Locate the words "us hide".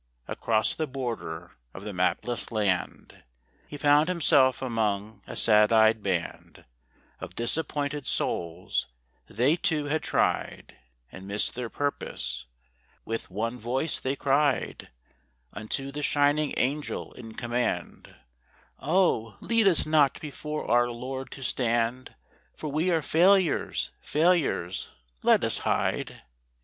25.43-26.23